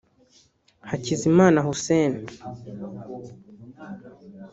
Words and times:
Hakizimana 0.89 1.59
Hussein 1.67 2.13